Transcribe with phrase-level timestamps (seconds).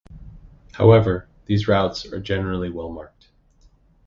[0.71, 3.27] However, these routes are generally well marked.